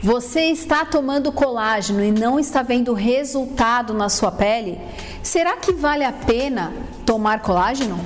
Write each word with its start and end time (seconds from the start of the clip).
Você 0.00 0.42
está 0.42 0.84
tomando 0.84 1.32
colágeno 1.32 2.04
e 2.04 2.12
não 2.12 2.38
está 2.38 2.62
vendo 2.62 2.94
resultado 2.94 3.92
na 3.92 4.08
sua 4.08 4.30
pele? 4.30 4.80
Será 5.24 5.56
que 5.56 5.72
vale 5.72 6.04
a 6.04 6.12
pena 6.12 6.72
tomar 7.04 7.42
colágeno? 7.42 7.98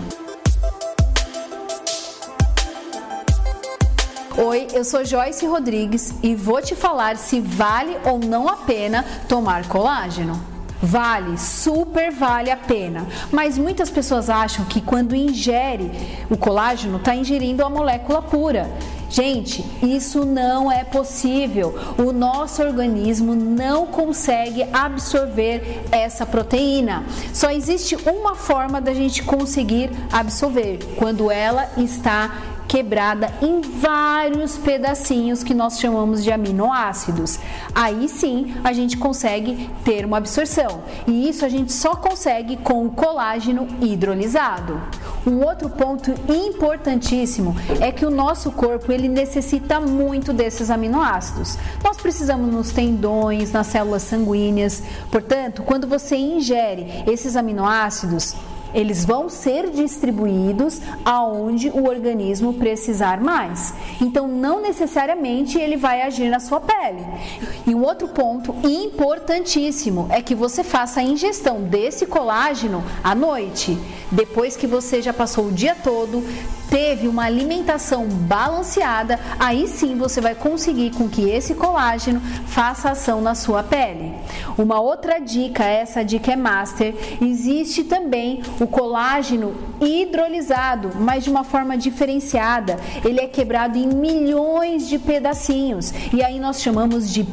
Oi, 4.38 4.68
eu 4.72 4.86
sou 4.86 5.04
Joyce 5.04 5.44
Rodrigues 5.44 6.14
e 6.22 6.34
vou 6.34 6.62
te 6.62 6.74
falar 6.74 7.18
se 7.18 7.42
vale 7.42 7.98
ou 8.06 8.18
não 8.18 8.48
a 8.48 8.56
pena 8.56 9.04
tomar 9.29 9.68
colágeno. 9.68 10.43
Vale, 10.82 11.38
super 11.38 12.11
vale 12.11 12.50
a 12.50 12.56
pena. 12.56 13.06
Mas 13.30 13.59
muitas 13.59 13.90
pessoas 13.90 14.30
acham 14.30 14.64
que 14.64 14.80
quando 14.80 15.14
ingere 15.14 15.93
o 16.30 16.38
colágeno, 16.38 16.96
está 16.96 17.14
ingerindo 17.14 17.62
a 17.62 17.68
molécula 17.68 18.22
pura. 18.22 18.68
Gente, 19.12 19.62
isso 19.82 20.24
não 20.24 20.72
é 20.72 20.84
possível. 20.84 21.74
O 21.98 22.12
nosso 22.12 22.62
organismo 22.62 23.34
não 23.34 23.84
consegue 23.84 24.64
absorver 24.73 25.82
essa 25.92 26.24
proteína. 26.24 27.04
Só 27.30 27.51
existe 27.51 27.95
uma 28.09 28.34
forma 28.34 28.80
da 28.80 28.95
gente 28.95 29.23
conseguir 29.23 29.90
absorver 30.10 30.78
quando 30.96 31.30
ela 31.30 31.68
está 31.77 32.52
quebrada 32.66 33.30
em 33.42 33.60
vários 33.60 34.56
pedacinhos 34.56 35.45
que 35.45 35.52
nós 35.52 35.79
chamamos 35.79 36.24
de 36.24 36.32
aminoácidos. 36.32 37.38
Aí 37.74 38.09
sim 38.09 38.54
a 38.65 38.73
gente 38.73 38.96
consegue 38.96 39.68
ter 39.84 40.06
uma 40.06 40.16
absorção. 40.16 40.82
E 41.06 41.29
isso 41.29 41.45
a 41.45 41.51
gente 41.51 41.70
só 41.70 41.95
consegue 41.95 42.56
com 42.56 42.87
o 42.87 42.90
colágeno 42.90 43.68
hidrolisado. 43.82 44.80
Um 45.26 45.44
outro 45.44 45.70
ponto 45.70 46.12
importantíssimo 46.28 47.54
é 47.80 47.92
que 47.92 48.04
o 48.04 48.10
nosso 48.10 48.50
corpo 48.50 48.90
ele 48.90 49.08
necessita 49.08 49.80
muito 49.80 50.32
desses 50.32 50.68
aminoácidos. 50.68 51.56
Nós 51.82 51.96
precisamos 51.96 52.52
nos 52.52 52.72
tendões, 52.72 53.52
nas 53.52 53.68
células 53.68 54.02
sanguíneas. 54.02 54.82
Portanto, 55.10 55.62
quando 55.62 55.86
você 55.86 56.16
ingere 56.16 57.04
esses 57.06 57.37
aminoácidos, 57.37 58.34
eles 58.74 59.04
vão 59.04 59.28
ser 59.28 59.70
distribuídos 59.70 60.80
aonde 61.04 61.68
o 61.70 61.88
organismo 61.88 62.54
precisar 62.54 63.20
mais. 63.20 63.74
Então, 64.00 64.26
não 64.26 64.60
necessariamente 64.60 65.59
ele 65.59 65.76
vai 65.76 66.03
agir 66.03 66.28
na 66.28 66.41
sua 66.41 66.60
pele. 66.60 67.04
E 67.66 67.75
um 67.75 67.82
outro 67.84 68.09
ponto 68.09 68.54
importantíssimo 68.64 70.06
é 70.10 70.22
que 70.22 70.34
você 70.34 70.64
faça 70.64 71.00
a 71.00 71.04
ingestão 71.04 71.62
desse 71.62 72.06
colágeno 72.06 72.82
à 73.03 73.14
noite, 73.14 73.78
depois 74.10 74.56
que 74.56 74.66
você 74.66 75.03
já 75.03 75.12
passou 75.12 75.47
o 75.47 75.53
dia 75.53 75.75
todo 75.75 76.22
teve 76.72 77.06
uma 77.06 77.25
alimentação 77.25 78.06
balanceada, 78.06 79.20
aí 79.38 79.69
sim 79.69 79.94
você 79.94 80.22
vai 80.22 80.34
conseguir 80.34 80.92
com 80.92 81.06
que 81.06 81.28
esse 81.28 81.54
colágeno 81.54 82.19
faça 82.47 82.92
ação 82.92 83.20
na 83.20 83.34
sua 83.34 83.62
pele. 83.62 84.14
Uma 84.56 84.81
outra 84.81 85.19
dica, 85.19 85.64
essa 85.64 86.03
dica 86.03 86.32
é 86.32 86.37
master, 86.37 86.94
existe 87.20 87.84
também 87.84 88.42
o 88.59 88.66
colágeno 88.66 89.54
hidrolisado, 89.82 90.92
mas 90.98 91.25
de 91.25 91.31
uma 91.31 91.44
forma 91.44 91.76
diferenciada. 91.76 92.78
Ele 93.04 93.20
é 93.20 93.26
quebrado 93.26 93.76
em 93.76 93.86
milhões 93.86 94.88
de 94.88 94.98
pedacinhos 94.98 95.92
e 96.10 96.22
aí 96.22 96.41
nós 96.41 96.62
chamamos 96.62 97.12
de 97.12 97.26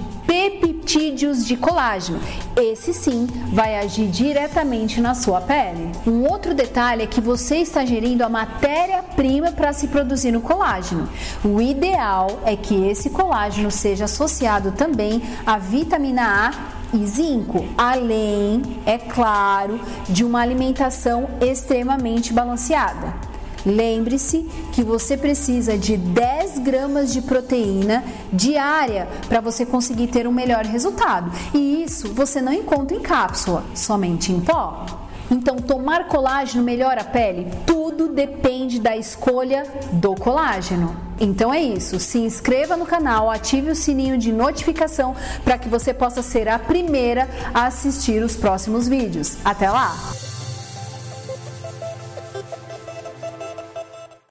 peptídeos 0.89 1.45
de 1.45 1.55
colágeno. 1.55 2.19
Esse 2.57 2.95
sim 2.95 3.27
vai 3.53 3.77
agir 3.77 4.07
diretamente 4.07 4.99
na 4.99 5.13
sua 5.13 5.39
pele. 5.39 5.91
Um 6.07 6.27
outro 6.27 6.55
detalhe 6.55 7.03
é 7.03 7.07
que 7.07 7.21
você 7.21 7.57
está 7.57 7.85
gerindo 7.85 8.23
a 8.23 8.29
matéria-prima 8.29 9.51
para 9.51 9.71
se 9.71 9.87
produzir 9.87 10.35
o 10.35 10.41
colágeno. 10.41 11.07
O 11.45 11.61
ideal 11.61 12.39
é 12.43 12.55
que 12.55 12.87
esse 12.87 13.11
colágeno 13.11 13.69
seja 13.69 14.05
associado 14.05 14.71
também 14.71 15.21
à 15.45 15.59
vitamina 15.59 16.47
A 16.47 16.53
e 16.91 17.05
zinco, 17.05 17.63
além, 17.77 18.63
é 18.83 18.97
claro, 18.97 19.79
de 20.09 20.23
uma 20.25 20.41
alimentação 20.41 21.29
extremamente 21.39 22.33
balanceada. 22.33 23.28
Lembre-se 23.65 24.47
que 24.73 24.83
você 24.83 25.17
precisa 25.17 25.77
de 25.77 25.97
10 25.97 26.59
gramas 26.59 27.11
de 27.11 27.21
proteína 27.21 28.03
diária 28.31 29.07
para 29.27 29.41
você 29.41 29.65
conseguir 29.65 30.07
ter 30.07 30.27
um 30.27 30.31
melhor 30.31 30.65
resultado. 30.65 31.31
E 31.53 31.83
isso 31.83 32.13
você 32.13 32.41
não 32.41 32.53
encontra 32.53 32.95
em 32.95 33.01
cápsula, 33.01 33.63
somente 33.75 34.31
em 34.31 34.39
pó. 34.39 34.85
Então, 35.31 35.57
tomar 35.57 36.07
colágeno 36.07 36.63
melhora 36.63 37.01
a 37.01 37.05
pele? 37.05 37.47
Tudo 37.65 38.07
depende 38.07 38.79
da 38.79 38.97
escolha 38.97 39.63
do 39.93 40.15
colágeno. 40.15 40.95
Então 41.19 41.53
é 41.53 41.61
isso. 41.61 41.99
Se 41.99 42.17
inscreva 42.17 42.75
no 42.75 42.85
canal, 42.85 43.29
ative 43.29 43.71
o 43.71 43.75
sininho 43.75 44.17
de 44.17 44.31
notificação 44.31 45.15
para 45.43 45.57
que 45.57 45.69
você 45.69 45.93
possa 45.93 46.21
ser 46.21 46.47
a 46.47 46.57
primeira 46.57 47.29
a 47.53 47.67
assistir 47.67 48.23
os 48.23 48.35
próximos 48.35 48.87
vídeos. 48.87 49.37
Até 49.43 49.69
lá! 49.69 50.28